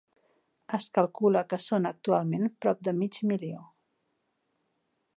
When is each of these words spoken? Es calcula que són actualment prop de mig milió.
Es 0.77 0.87
calcula 0.99 1.43
que 1.51 1.59
són 1.67 1.87
actualment 1.91 2.49
prop 2.65 2.83
de 2.89 2.97
mig 3.03 3.23
milió. 3.33 3.63